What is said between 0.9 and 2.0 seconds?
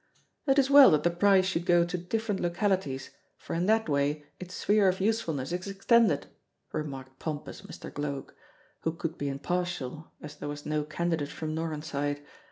the prize should go to